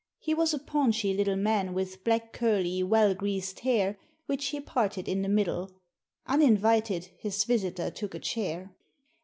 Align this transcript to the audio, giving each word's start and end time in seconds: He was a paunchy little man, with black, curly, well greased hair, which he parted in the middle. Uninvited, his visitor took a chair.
He 0.17 0.33
was 0.33 0.51
a 0.51 0.57
paunchy 0.57 1.13
little 1.13 1.35
man, 1.35 1.75
with 1.75 2.03
black, 2.03 2.33
curly, 2.33 2.81
well 2.81 3.13
greased 3.13 3.59
hair, 3.59 3.99
which 4.25 4.47
he 4.47 4.59
parted 4.59 5.07
in 5.07 5.21
the 5.21 5.29
middle. 5.29 5.69
Uninvited, 6.25 7.09
his 7.19 7.43
visitor 7.43 7.91
took 7.91 8.15
a 8.15 8.19
chair. 8.19 8.71